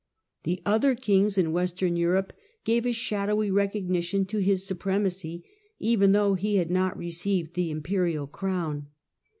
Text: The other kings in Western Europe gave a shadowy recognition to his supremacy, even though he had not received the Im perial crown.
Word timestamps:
The 0.45 0.63
other 0.65 0.95
kings 0.95 1.37
in 1.37 1.51
Western 1.51 1.95
Europe 1.95 2.33
gave 2.65 2.87
a 2.87 2.91
shadowy 2.91 3.51
recognition 3.51 4.25
to 4.25 4.39
his 4.39 4.65
supremacy, 4.65 5.45
even 5.77 6.11
though 6.11 6.33
he 6.33 6.55
had 6.55 6.71
not 6.71 6.97
received 6.97 7.53
the 7.53 7.69
Im 7.69 7.83
perial 7.83 8.25
crown. 8.31 8.87